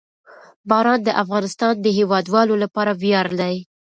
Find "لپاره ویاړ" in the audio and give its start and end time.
2.63-3.27